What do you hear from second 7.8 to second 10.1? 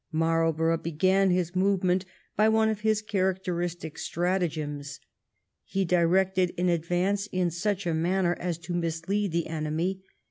a manner as to mislead the enemy.